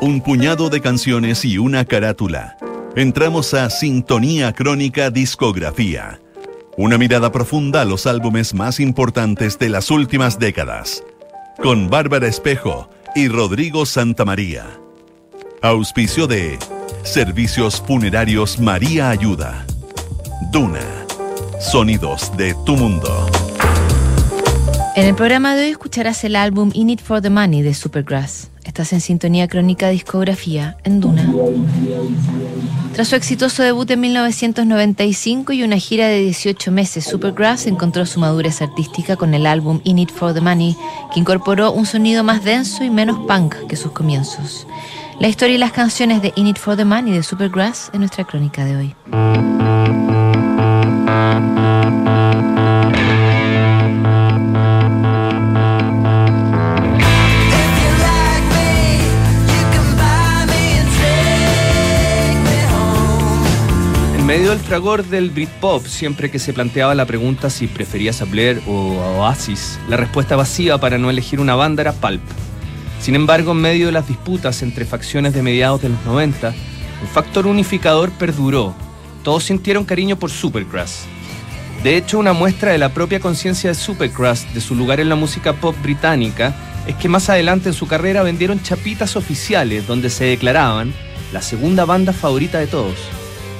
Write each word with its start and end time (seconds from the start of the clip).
un 0.00 0.20
puñado 0.20 0.68
de 0.68 0.80
canciones 0.80 1.44
y 1.44 1.58
una 1.58 1.84
carátula. 1.84 2.56
Entramos 2.94 3.54
a 3.54 3.70
Sintonía 3.70 4.52
Crónica 4.52 5.10
Discografía. 5.10 6.20
Una 6.76 6.98
mirada 6.98 7.32
profunda 7.32 7.82
a 7.82 7.84
los 7.84 8.06
álbumes 8.06 8.52
más 8.54 8.80
importantes 8.80 9.58
de 9.58 9.70
las 9.70 9.90
últimas 9.90 10.38
décadas. 10.38 11.02
Con 11.62 11.88
Bárbara 11.88 12.26
Espejo 12.26 12.90
y 13.14 13.28
Rodrigo 13.28 13.86
Santamaría. 13.86 14.66
Auspicio 15.62 16.26
de 16.26 16.58
Servicios 17.02 17.82
Funerarios 17.86 18.58
María 18.58 19.10
Ayuda. 19.10 19.64
Duna. 20.52 20.80
Sonidos 21.58 22.36
de 22.36 22.54
tu 22.66 22.76
mundo. 22.76 23.30
En 24.94 25.06
el 25.06 25.14
programa 25.14 25.54
de 25.54 25.64
hoy 25.64 25.70
escucharás 25.70 26.22
el 26.24 26.36
álbum 26.36 26.70
In 26.74 26.90
It 26.90 27.00
for 27.00 27.22
the 27.22 27.30
Money 27.30 27.62
de 27.62 27.72
Supergrass. 27.72 28.50
Estás 28.66 28.92
en 28.92 29.00
sintonía 29.00 29.46
crónica 29.46 29.88
discografía 29.88 30.76
en 30.82 31.00
Duna. 31.00 31.32
Tras 32.92 33.08
su 33.08 33.14
exitoso 33.14 33.62
debut 33.62 33.88
en 33.92 34.00
1995 34.00 35.52
y 35.52 35.62
una 35.62 35.78
gira 35.78 36.08
de 36.08 36.18
18 36.20 36.72
meses, 36.72 37.04
Supergrass 37.04 37.68
encontró 37.68 38.04
su 38.06 38.18
madurez 38.18 38.60
artística 38.62 39.14
con 39.14 39.34
el 39.34 39.46
álbum 39.46 39.80
In 39.84 40.00
It 40.00 40.10
for 40.10 40.34
the 40.34 40.40
Money, 40.40 40.76
que 41.14 41.20
incorporó 41.20 41.70
un 41.70 41.86
sonido 41.86 42.24
más 42.24 42.42
denso 42.42 42.82
y 42.82 42.90
menos 42.90 43.18
punk 43.28 43.54
que 43.68 43.76
sus 43.76 43.92
comienzos. 43.92 44.66
La 45.20 45.28
historia 45.28 45.54
y 45.54 45.58
las 45.58 45.72
canciones 45.72 46.20
de 46.20 46.32
In 46.34 46.48
It 46.48 46.58
for 46.58 46.76
the 46.76 46.84
Money 46.84 47.12
de 47.12 47.22
Supergrass 47.22 47.90
en 47.92 48.00
nuestra 48.00 48.24
crónica 48.24 48.64
de 48.64 48.76
hoy. 48.76 48.94
Medio 64.36 64.50
del 64.50 64.60
fragor 64.60 65.02
del 65.06 65.30
Britpop, 65.30 65.86
siempre 65.86 66.30
que 66.30 66.38
se 66.38 66.52
planteaba 66.52 66.94
la 66.94 67.06
pregunta 67.06 67.48
si 67.48 67.68
preferías 67.68 68.20
a 68.20 68.26
Blair 68.26 68.60
o 68.66 69.00
a 69.00 69.12
Oasis, 69.12 69.78
la 69.88 69.96
respuesta 69.96 70.36
vacía 70.36 70.76
para 70.76 70.98
no 70.98 71.08
elegir 71.08 71.40
una 71.40 71.54
banda 71.54 71.80
era 71.80 71.94
Pulp. 71.94 72.20
Sin 73.00 73.14
embargo, 73.14 73.52
en 73.52 73.62
medio 73.62 73.86
de 73.86 73.92
las 73.92 74.06
disputas 74.06 74.60
entre 74.60 74.84
facciones 74.84 75.32
de 75.32 75.42
mediados 75.42 75.80
de 75.80 75.88
los 75.88 76.04
90, 76.04 76.48
un 76.48 77.08
factor 77.08 77.46
unificador 77.46 78.10
perduró. 78.10 78.74
Todos 79.24 79.44
sintieron 79.44 79.86
cariño 79.86 80.18
por 80.18 80.30
Supergrass. 80.30 81.06
De 81.82 81.96
hecho, 81.96 82.18
una 82.18 82.34
muestra 82.34 82.72
de 82.72 82.78
la 82.78 82.92
propia 82.92 83.20
conciencia 83.20 83.70
de 83.70 83.74
Supergrass 83.74 84.52
de 84.52 84.60
su 84.60 84.74
lugar 84.74 85.00
en 85.00 85.08
la 85.08 85.16
música 85.16 85.54
pop 85.54 85.74
británica 85.82 86.54
es 86.86 86.94
que 86.96 87.08
más 87.08 87.30
adelante 87.30 87.70
en 87.70 87.74
su 87.74 87.86
carrera 87.86 88.22
vendieron 88.22 88.62
chapitas 88.62 89.16
oficiales 89.16 89.86
donde 89.86 90.10
se 90.10 90.26
declaraban 90.26 90.92
la 91.32 91.40
segunda 91.40 91.86
banda 91.86 92.12
favorita 92.12 92.58
de 92.58 92.66
todos, 92.66 92.98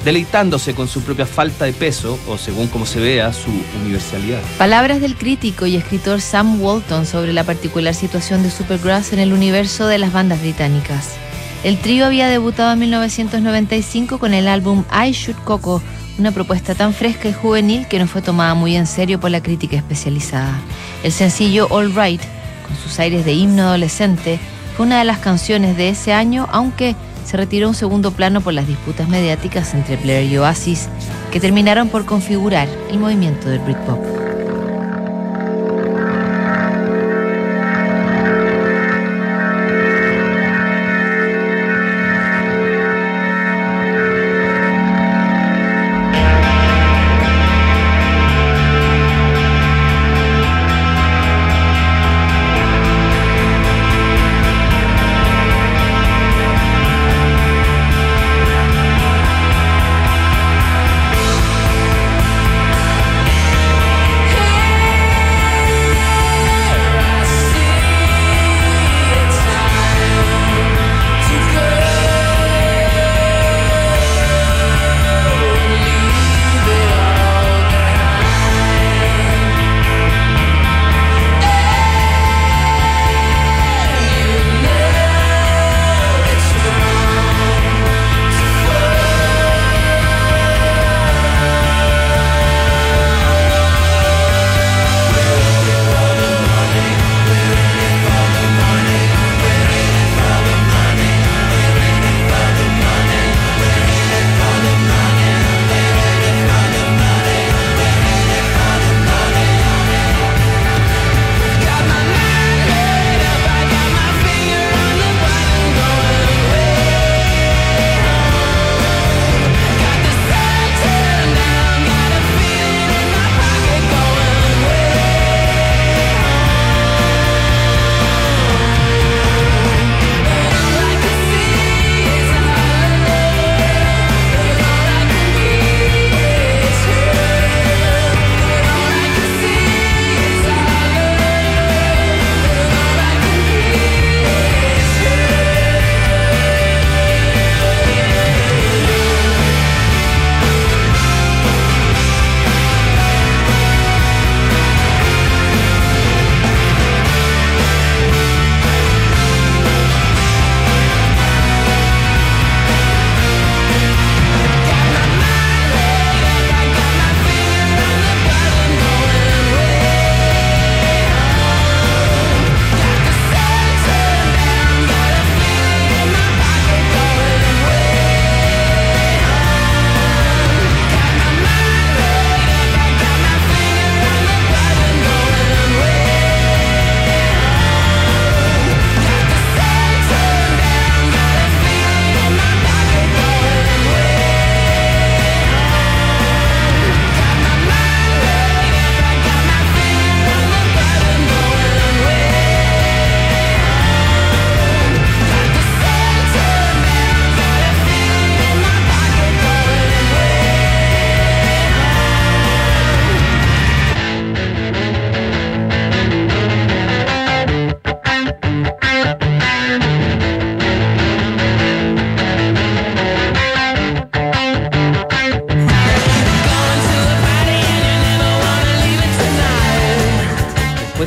deleitándose 0.04 0.74
con 0.74 0.88
su 0.88 1.02
propia 1.02 1.26
falta 1.26 1.64
de 1.64 1.72
peso 1.72 2.18
o 2.28 2.38
según 2.38 2.68
como 2.68 2.86
se 2.86 3.00
vea 3.00 3.32
su 3.32 3.50
universalidad. 3.80 4.40
Palabras 4.58 5.00
del 5.00 5.16
crítico 5.16 5.66
y 5.66 5.76
escritor 5.76 6.20
Sam 6.20 6.60
Walton 6.60 7.06
sobre 7.06 7.32
la 7.32 7.44
particular 7.44 7.94
situación 7.94 8.42
de 8.42 8.50
Supergrass 8.50 9.12
en 9.12 9.18
el 9.18 9.32
universo 9.32 9.86
de 9.86 9.98
las 9.98 10.12
bandas 10.12 10.40
británicas. 10.40 11.16
El 11.64 11.78
trío 11.78 12.06
había 12.06 12.28
debutado 12.28 12.72
en 12.72 12.78
1995 12.78 14.18
con 14.18 14.34
el 14.34 14.46
álbum 14.46 14.84
I 14.92 15.10
Shoot 15.12 15.42
Coco, 15.42 15.82
una 16.18 16.30
propuesta 16.30 16.74
tan 16.74 16.94
fresca 16.94 17.28
y 17.28 17.32
juvenil 17.32 17.88
que 17.88 17.98
no 17.98 18.06
fue 18.06 18.22
tomada 18.22 18.54
muy 18.54 18.76
en 18.76 18.86
serio 18.86 19.18
por 19.18 19.30
la 19.30 19.42
crítica 19.42 19.76
especializada. 19.76 20.60
El 21.02 21.12
sencillo 21.12 21.66
All 21.70 21.94
Right, 21.94 22.20
con 22.66 22.76
sus 22.76 22.98
aires 23.00 23.24
de 23.24 23.32
himno 23.32 23.62
adolescente, 23.62 24.38
fue 24.76 24.86
una 24.86 24.98
de 24.98 25.04
las 25.04 25.18
canciones 25.18 25.76
de 25.76 25.88
ese 25.88 26.12
año, 26.12 26.46
aunque 26.52 26.94
se 27.26 27.36
retiró 27.36 27.66
a 27.66 27.70
un 27.70 27.74
segundo 27.74 28.12
plano 28.12 28.40
por 28.40 28.54
las 28.54 28.68
disputas 28.68 29.08
mediáticas 29.08 29.74
entre 29.74 29.96
Blair 29.96 30.30
y 30.30 30.38
Oasis, 30.38 30.88
que 31.32 31.40
terminaron 31.40 31.88
por 31.88 32.06
configurar 32.06 32.68
el 32.88 32.98
movimiento 33.00 33.48
del 33.48 33.58
Britpop. 33.58 34.25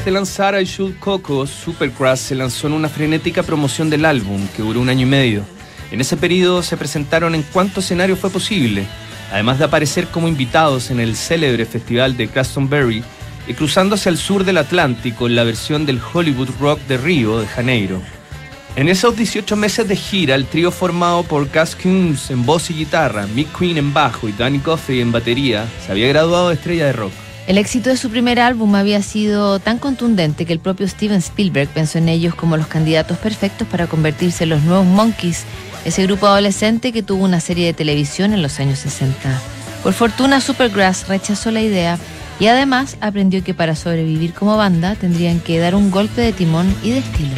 De 0.10 0.14
lanzar 0.14 0.60
I 0.60 0.66
Should 0.66 0.98
Coco, 0.98 1.46
Supergrass 1.46 2.20
se 2.20 2.34
lanzó 2.34 2.66
en 2.66 2.74
una 2.74 2.90
frenética 2.90 3.44
promoción 3.44 3.92
del 3.92 4.06
álbum 4.06 4.48
que 4.56 4.64
duró 4.64 4.82
un 4.82 4.90
año 4.90 5.04
y 5.04 5.10
medio. 5.10 5.44
En 5.92 6.02
ese 6.02 6.18
periodo 6.18 6.64
se 6.64 6.78
presentaron 6.78 7.36
en 7.36 7.44
cuanto 7.44 7.80
escenario 7.80 8.16
fue 8.16 8.32
posible, 8.32 8.88
además 9.32 9.60
de 9.60 9.66
aparecer 9.66 10.08
como 10.08 10.28
invitados 10.28 10.90
en 10.90 11.00
el 11.00 11.16
célebre 11.16 11.64
festival 11.68 12.18
de 12.18 12.26
Glastonbury 12.26 13.04
y 13.48 13.54
cruzando 13.54 13.94
hacia 13.94 14.10
el 14.10 14.18
sur 14.18 14.46
del 14.46 14.58
Atlántico 14.58 15.28
en 15.28 15.36
la 15.36 15.44
versión 15.44 15.86
del 15.86 16.02
Hollywood 16.02 16.50
Rock 16.60 16.80
de 16.88 16.98
Río 16.98 17.40
de 17.40 17.46
Janeiro. 17.46 18.02
En 18.76 18.90
esos 18.90 19.16
18 19.16 19.56
meses 19.56 19.88
de 19.88 19.96
gira, 19.96 20.34
el 20.34 20.48
trío 20.48 20.72
formado 20.72 21.22
por 21.22 21.48
Gus 21.54 21.76
Coons 21.76 22.32
en 22.32 22.48
voz 22.48 22.72
y 22.72 22.74
guitarra, 22.74 23.28
Mick 23.28 23.56
Queen 23.56 23.78
en 23.78 23.94
bajo 23.94 24.28
y 24.28 24.32
Danny 24.32 24.58
Coffey 24.58 25.02
en 25.02 25.12
batería, 25.12 25.68
se 25.86 25.92
había 25.92 26.08
graduado 26.08 26.50
de 26.50 26.56
estrella 26.56 26.88
de 26.88 26.94
rock. 26.94 27.29
El 27.50 27.58
éxito 27.58 27.90
de 27.90 27.98
su 27.98 28.12
primer 28.12 28.40
álbum 28.40 28.76
había 28.76 29.02
sido 29.02 29.58
tan 29.58 29.80
contundente 29.80 30.46
que 30.46 30.54
el 30.54 30.60
propio 30.60 30.88
Steven 30.88 31.18
Spielberg 31.18 31.68
pensó 31.68 31.98
en 31.98 32.08
ellos 32.08 32.36
como 32.36 32.58
los 32.58 32.68
candidatos 32.68 33.18
perfectos 33.18 33.68
para 33.68 33.88
convertirse 33.88 34.44
en 34.44 34.52
los 34.52 34.62
nuevos 34.62 34.86
Monkeys, 34.86 35.46
ese 35.84 36.04
grupo 36.04 36.28
adolescente 36.28 36.92
que 36.92 37.02
tuvo 37.02 37.24
una 37.24 37.40
serie 37.40 37.66
de 37.66 37.74
televisión 37.74 38.34
en 38.34 38.44
los 38.44 38.60
años 38.60 38.78
60. 38.78 39.18
Por 39.82 39.94
fortuna, 39.94 40.42
Supergrass 40.42 41.08
rechazó 41.08 41.50
la 41.50 41.62
idea 41.62 41.98
y 42.40 42.46
además 42.46 42.98
aprendió 43.02 43.44
que 43.44 43.56
para 43.56 43.76
sobrevivir 43.76 44.36
como 44.36 44.56
banda 44.56 44.94
tendrían 44.94 45.40
que 45.40 45.58
dar 45.58 45.74
un 45.74 45.90
golpe 45.90 46.22
de 46.22 46.34
timón 46.34 46.72
y 46.84 46.92
de 46.92 47.00
estilo. 47.00 47.36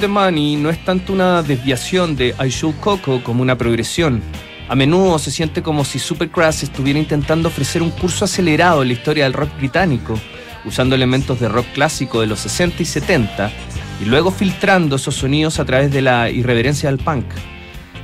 The 0.00 0.08
Money 0.08 0.56
no 0.56 0.70
es 0.70 0.82
tanto 0.82 1.12
una 1.12 1.42
desviación 1.42 2.16
de 2.16 2.34
I 2.42 2.48
Should 2.48 2.76
Coco 2.80 3.22
como 3.22 3.42
una 3.42 3.58
progresión. 3.58 4.22
A 4.68 4.74
menudo 4.74 5.18
se 5.18 5.30
siente 5.30 5.62
como 5.62 5.84
si 5.84 5.98
Supergrass 5.98 6.62
estuviera 6.62 6.98
intentando 6.98 7.48
ofrecer 7.48 7.82
un 7.82 7.90
curso 7.90 8.24
acelerado 8.24 8.80
en 8.80 8.88
la 8.88 8.94
historia 8.94 9.24
del 9.24 9.34
rock 9.34 9.54
británico, 9.58 10.18
usando 10.64 10.94
elementos 10.94 11.38
de 11.38 11.48
rock 11.48 11.66
clásico 11.74 12.20
de 12.20 12.28
los 12.28 12.40
60 12.40 12.82
y 12.82 12.86
70 12.86 13.52
y 14.00 14.06
luego 14.06 14.30
filtrando 14.30 14.96
esos 14.96 15.16
sonidos 15.16 15.58
a 15.58 15.66
través 15.66 15.92
de 15.92 16.00
la 16.00 16.30
irreverencia 16.30 16.88
del 16.88 16.98
punk. 16.98 17.26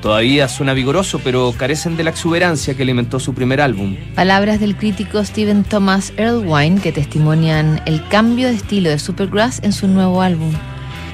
Todavía 0.03 0.49
suena 0.49 0.75
vigoroso, 0.75 1.21
pero 1.25 1.55
carecen 1.57 1.97
de 1.97 2.05
la 2.05 2.11
exuberancia 2.11 2.75
que 2.75 2.83
alimentó 2.83 3.19
su 3.19 3.33
primer 3.33 3.63
álbum. 3.63 3.97
Palabras 4.15 4.61
del 4.61 4.77
crítico 4.77 5.25
Stephen 5.25 5.65
Thomas 5.65 6.13
Erlewine 6.19 6.81
que 6.81 6.93
testimonian 6.93 7.81
el 7.87 8.07
cambio 8.09 8.49
de 8.49 8.55
estilo 8.55 8.91
de 8.91 8.99
Supergrass 8.99 9.61
en 9.63 9.73
su 9.73 9.89
nuevo 9.89 10.21
álbum. 10.21 10.53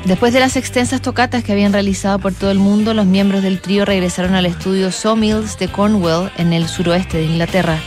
Después 0.04 0.32
de 0.32 0.40
las 0.40 0.56
extensas 0.56 1.00
tocatas 1.00 1.44
que 1.44 1.52
habían 1.52 1.72
realizado 1.72 2.18
por 2.18 2.34
todo 2.34 2.50
el 2.50 2.58
mundo, 2.58 2.92
los 2.92 3.06
miembros 3.06 3.42
del 3.42 3.60
trío 3.60 3.84
regresaron 3.84 4.34
al 4.34 4.46
estudio 4.46 4.90
Sawmills 4.90 5.58
de 5.58 5.68
Cornwall 5.68 6.32
en 6.38 6.52
el 6.52 6.66
suroeste 6.66 7.18
de 7.18 7.24
Inglaterra. 7.24 7.78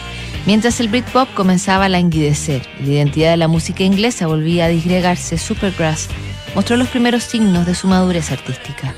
Mientras 0.45 0.79
el 0.79 0.87
Britpop 0.87 1.33
comenzaba 1.33 1.85
a 1.85 1.89
languidecer 1.89 2.61
la 2.79 2.87
identidad 2.87 3.31
de 3.31 3.37
la 3.37 3.49
música 3.49 3.83
inglesa 3.83 4.27
volvía 4.27 4.65
a 4.65 4.69
disgregarse, 4.69 5.37
Supergrass 5.37 6.07
mostró 6.53 6.77
los 6.77 6.87
primeros 6.87 7.23
signos 7.23 7.65
de 7.65 7.75
su 7.75 7.87
madurez 7.87 8.31
artística. 8.31 8.95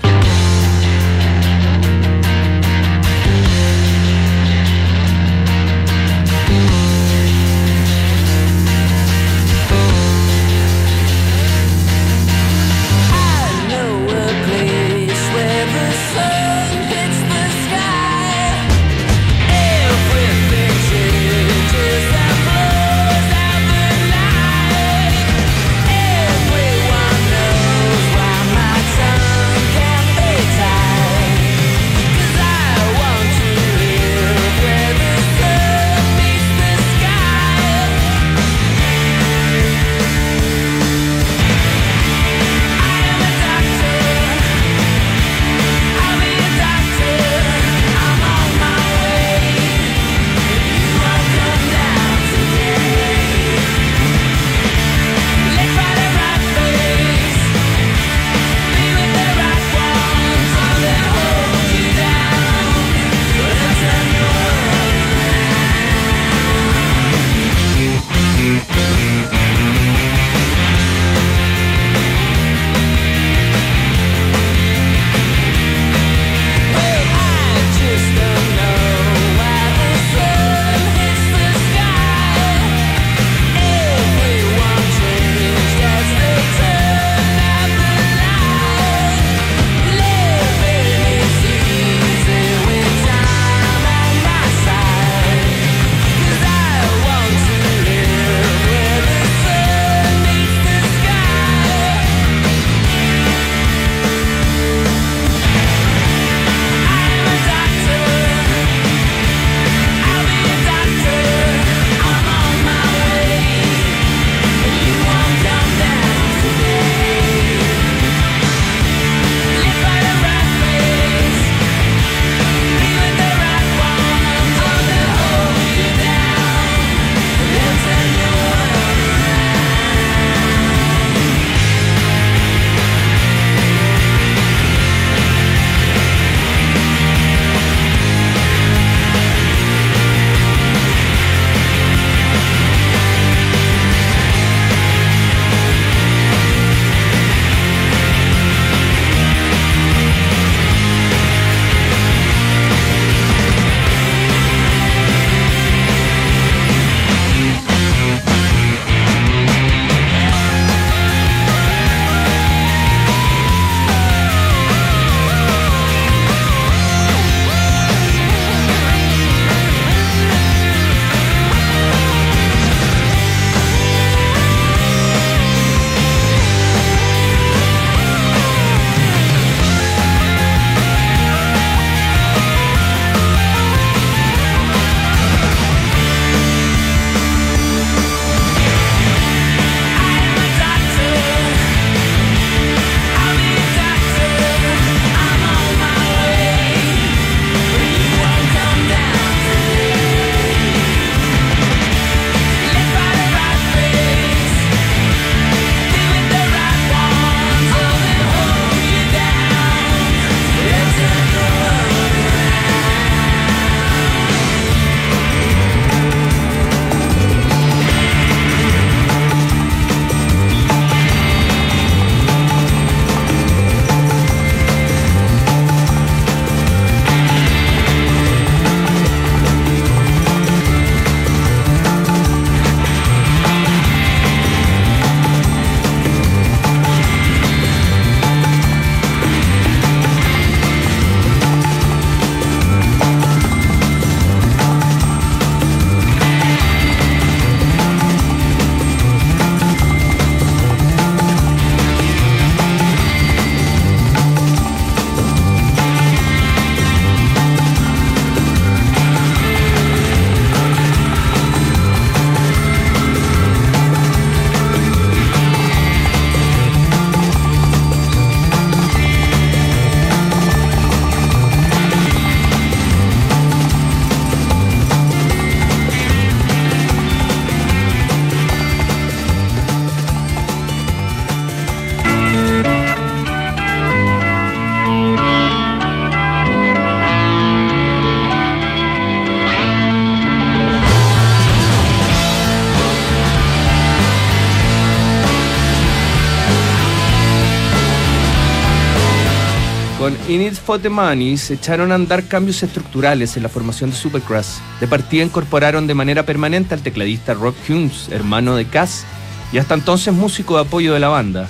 In 300.27 300.41
It 300.41 300.55
for 300.55 300.77
the 300.77 300.89
Money 300.89 301.37
se 301.37 301.53
echaron 301.53 301.93
a 301.93 301.95
andar 301.95 302.25
cambios 302.25 302.61
estructurales 302.61 303.37
en 303.37 303.43
la 303.43 303.49
formación 303.49 303.91
de 303.91 303.95
Supergrass. 303.95 304.59
De 304.81 304.85
partida 304.85 305.23
incorporaron 305.23 305.87
de 305.87 305.93
manera 305.93 306.23
permanente 306.23 306.73
al 306.73 306.81
tecladista 306.81 307.33
Rob 307.33 307.55
Humes, 307.69 308.09
hermano 308.11 308.57
de 308.57 308.65
Cass, 308.65 309.05
y 309.53 309.57
hasta 309.57 309.75
entonces 309.75 310.13
músico 310.13 310.55
de 310.55 310.63
apoyo 310.63 310.93
de 310.93 310.99
la 310.99 311.07
banda. 311.07 311.47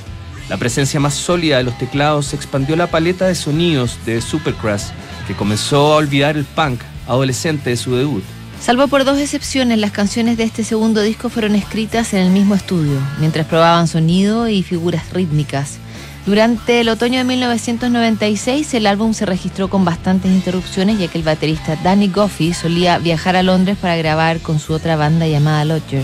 La 0.47 0.57
presencia 0.57 0.99
más 0.99 1.15
sólida 1.15 1.57
de 1.57 1.63
los 1.63 1.75
teclados 1.79 2.35
expandió 2.35 2.75
la 2.75 2.85
paleta 2.85 3.25
de 3.25 3.33
sonidos 3.33 3.97
de 4.05 4.21
Supergrass, 4.21 4.91
que 5.25 5.33
comenzó 5.33 5.93
a 5.93 5.95
olvidar 5.95 6.37
el 6.37 6.45
punk 6.45 6.79
adolescente 7.07 7.71
de 7.71 7.77
su 7.77 7.95
debut. 7.95 8.23
Salvo 8.61 8.87
por 8.87 9.05
dos 9.05 9.17
excepciones, 9.17 9.79
las 9.79 9.91
canciones 9.91 10.37
de 10.37 10.43
este 10.43 10.63
segundo 10.63 11.01
disco 11.01 11.29
fueron 11.29 11.55
escritas 11.55 12.13
en 12.13 12.19
el 12.19 12.29
mismo 12.29 12.53
estudio, 12.53 12.99
mientras 13.19 13.47
probaban 13.47 13.87
sonido 13.87 14.47
y 14.47 14.61
figuras 14.61 15.11
rítmicas. 15.13 15.79
Durante 16.27 16.81
el 16.81 16.89
otoño 16.89 17.19
de 17.19 17.23
1996 17.23 18.73
el 18.73 18.87
álbum 18.87 19.13
se 19.13 19.25
registró 19.25 19.69
con 19.69 19.85
bastantes 19.85 20.29
interrupciones 20.29 20.99
ya 20.99 21.07
que 21.07 21.17
el 21.17 21.23
baterista 21.23 21.77
Danny 21.81 22.09
Goffey 22.09 22.53
solía 22.53 22.97
viajar 22.97 23.37
a 23.37 23.43
Londres 23.43 23.77
para 23.79 23.95
grabar 23.95 24.41
con 24.41 24.59
su 24.59 24.73
otra 24.73 24.97
banda 24.97 25.25
llamada 25.25 25.63
Lodger. 25.63 26.03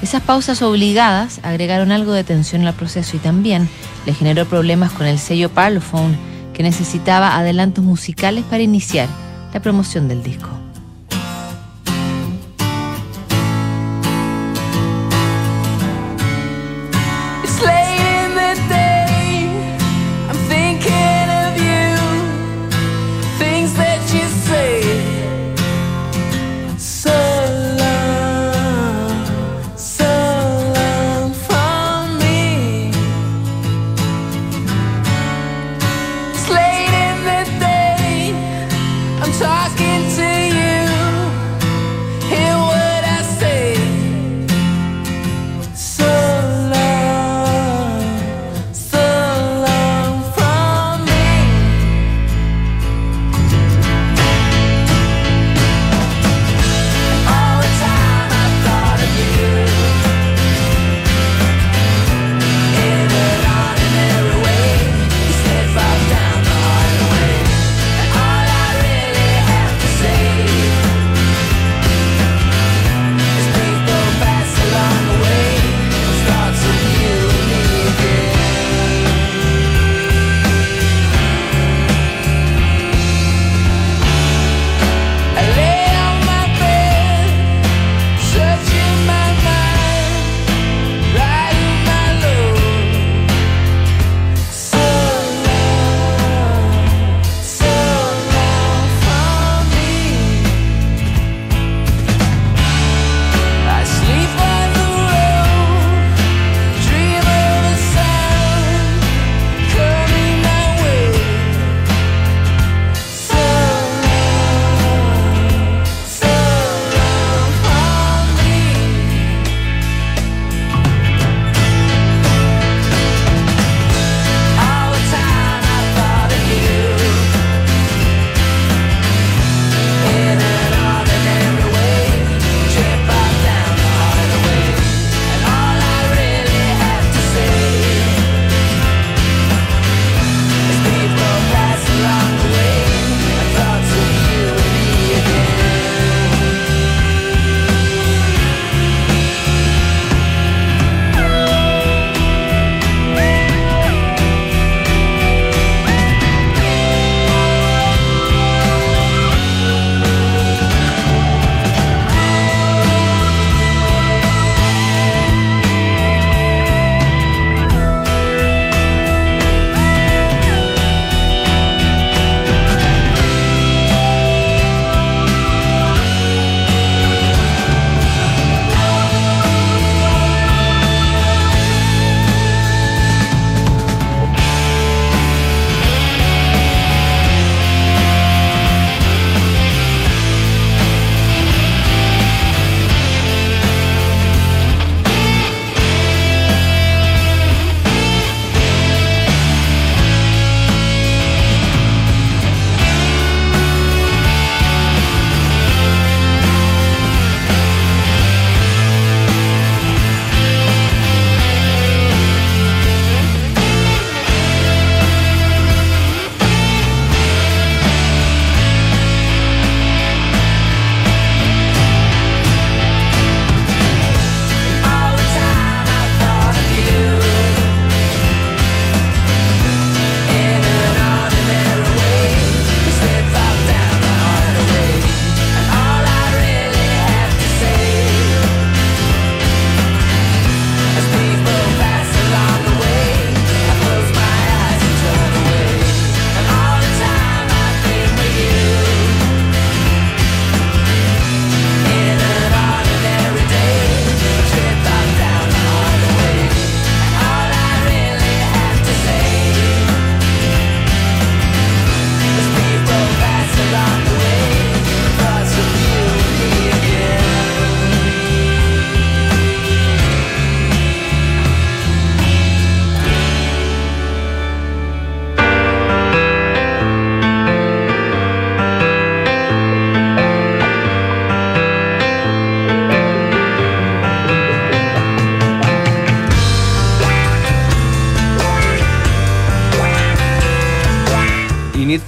Esas 0.00 0.22
pausas 0.22 0.62
obligadas 0.62 1.40
agregaron 1.42 1.92
algo 1.92 2.14
de 2.14 2.24
tensión 2.24 2.66
al 2.66 2.72
proceso 2.72 3.18
y 3.18 3.20
también 3.20 3.68
le 4.06 4.14
generó 4.14 4.46
problemas 4.46 4.92
con 4.92 5.06
el 5.06 5.18
sello 5.18 5.50
Parlophone 5.50 6.16
que 6.54 6.62
necesitaba 6.62 7.36
adelantos 7.36 7.84
musicales 7.84 8.44
para 8.48 8.62
iniciar 8.62 9.10
la 9.52 9.60
promoción 9.60 10.08
del 10.08 10.22
disco. 10.22 10.48
Talking 39.38 39.89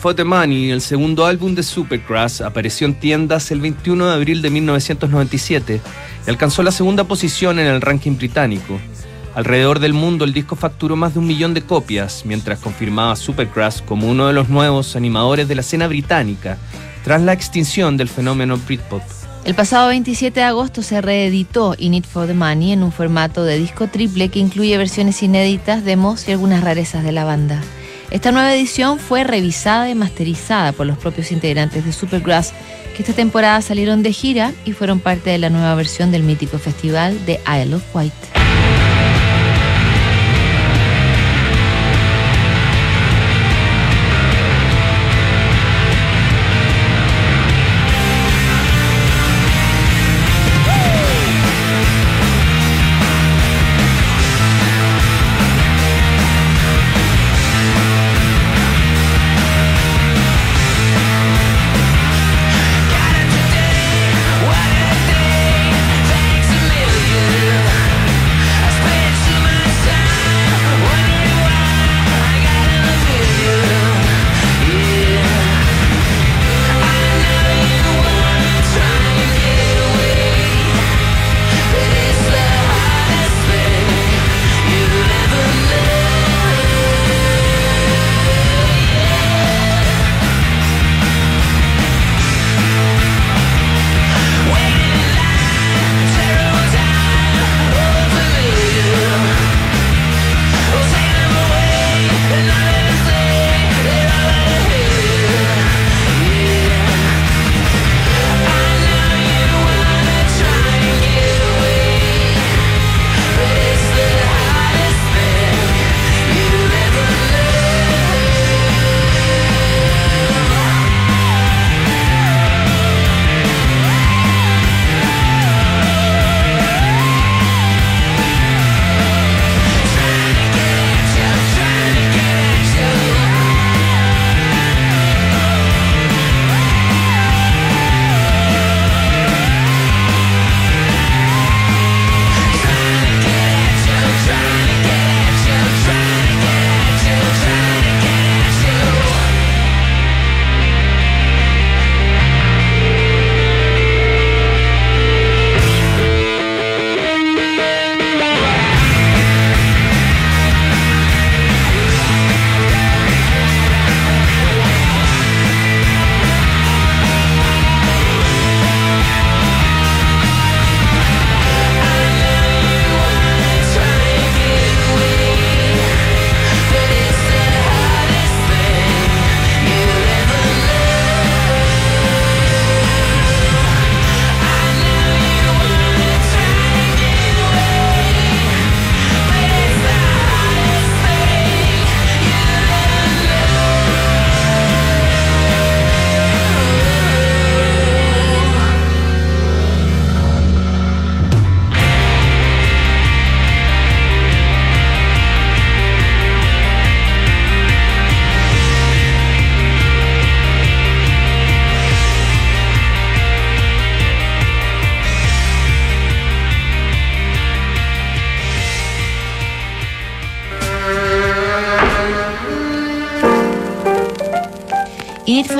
for 0.02 0.16
the 0.16 0.24
Money, 0.24 0.72
el 0.72 0.80
segundo 0.80 1.26
álbum 1.26 1.54
de 1.54 1.62
Supergrass, 1.62 2.40
apareció 2.40 2.88
en 2.88 2.94
tiendas 2.94 3.52
el 3.52 3.60
21 3.60 4.08
de 4.08 4.12
abril 4.12 4.42
de 4.42 4.50
1997 4.50 5.80
y 6.26 6.28
alcanzó 6.28 6.64
la 6.64 6.72
segunda 6.72 7.04
posición 7.04 7.60
en 7.60 7.68
el 7.68 7.80
ranking 7.80 8.16
británico. 8.16 8.80
Alrededor 9.36 9.78
del 9.78 9.92
mundo 9.92 10.24
el 10.24 10.32
disco 10.32 10.56
facturó 10.56 10.96
más 10.96 11.12
de 11.12 11.20
un 11.20 11.28
millón 11.28 11.54
de 11.54 11.62
copias, 11.62 12.24
mientras 12.26 12.58
confirmaba 12.58 13.14
Supergrass 13.14 13.80
como 13.80 14.08
uno 14.08 14.26
de 14.26 14.32
los 14.32 14.48
nuevos 14.48 14.96
animadores 14.96 15.46
de 15.46 15.54
la 15.54 15.60
escena 15.60 15.86
británica, 15.86 16.58
tras 17.04 17.22
la 17.22 17.32
extinción 17.32 17.96
del 17.96 18.08
fenómeno 18.08 18.56
Britpop. 18.56 19.02
El 19.44 19.54
pasado 19.54 19.86
27 19.86 20.40
de 20.40 20.46
agosto 20.46 20.82
se 20.82 21.00
reeditó 21.00 21.76
In 21.78 21.94
It 21.94 22.06
for 22.06 22.26
the 22.26 22.34
Money 22.34 22.72
en 22.72 22.82
un 22.82 22.90
formato 22.90 23.44
de 23.44 23.56
disco 23.56 23.86
triple 23.86 24.30
que 24.30 24.40
incluye 24.40 24.76
versiones 24.76 25.22
inéditas, 25.22 25.84
demos 25.84 26.26
y 26.26 26.32
algunas 26.32 26.64
rarezas 26.64 27.04
de 27.04 27.12
la 27.12 27.24
banda. 27.24 27.62
Esta 28.12 28.30
nueva 28.30 28.54
edición 28.54 28.98
fue 28.98 29.24
revisada 29.24 29.88
y 29.88 29.94
masterizada 29.94 30.72
por 30.72 30.86
los 30.86 30.98
propios 30.98 31.32
integrantes 31.32 31.86
de 31.86 31.94
Supergrass, 31.94 32.52
que 32.94 33.02
esta 33.02 33.14
temporada 33.14 33.62
salieron 33.62 34.02
de 34.02 34.12
gira 34.12 34.52
y 34.66 34.72
fueron 34.72 35.00
parte 35.00 35.30
de 35.30 35.38
la 35.38 35.48
nueva 35.48 35.74
versión 35.74 36.12
del 36.12 36.22
mítico 36.22 36.58
festival 36.58 37.24
de 37.24 37.40
Isle 37.46 37.76
of 37.76 37.96
Wight. 37.96 38.41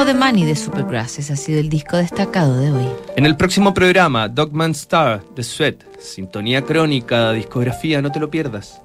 The 0.05 0.15
Money 0.15 0.45
de 0.45 0.57
Supergrass, 0.57 1.21
ese 1.21 1.35
ha 1.35 1.37
sido 1.37 1.61
el 1.61 1.69
disco 1.69 1.97
destacado 1.97 2.59
de 2.59 2.73
hoy. 2.73 2.88
En 3.17 3.25
el 3.25 3.37
próximo 3.37 3.73
programa, 3.73 4.27
Dogman 4.29 4.73
Star 4.73 5.23
de 5.37 5.45
Sweat, 5.45 5.77
sintonía 6.01 6.62
crónica, 6.62 7.31
discografía, 7.33 8.03
no 8.03 8.11
te 8.11 8.19
lo 8.19 8.29
pierdas. 8.29 8.81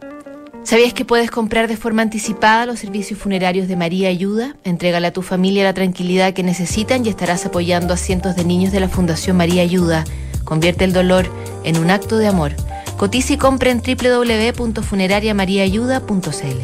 ¿Sabías 0.64 0.94
que 0.94 1.06
puedes 1.06 1.32
comprar 1.32 1.68
de 1.68 1.76
forma 1.78 2.04
anticipada 2.04 2.68
los 2.68 2.78
servicios 2.80 3.20
funerarios 3.20 3.68
de 3.68 3.76
María 3.76 4.10
Ayuda? 4.10 4.56
Entrégale 4.64 5.08
a 5.08 5.14
tu 5.14 5.24
familia 5.24 5.64
la 5.64 5.74
tranquilidad 5.74 6.34
que 6.34 6.44
necesitan 6.44 7.04
y 7.06 7.10
estarás 7.10 7.46
apoyando 7.46 7.94
a 7.94 7.98
cientos 7.98 8.36
de 8.36 8.46
niños 8.46 8.72
de 8.72 8.82
la 8.82 8.90
Fundación 8.90 9.38
María 9.38 9.64
Ayuda. 9.64 10.04
Convierte 10.44 10.84
el 10.84 10.94
dolor 10.94 11.28
en 11.64 11.78
un 11.78 11.90
acto 11.90 12.18
de 12.18 12.28
amor. 12.28 12.52
Cotiza 12.98 13.34
y 13.34 13.38
compra 13.38 13.72
en 13.72 13.82
www.funerariamariaayuda.cl. 13.82 16.56